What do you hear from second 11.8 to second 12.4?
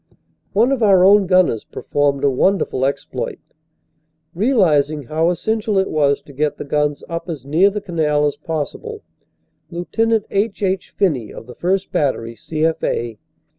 Battery,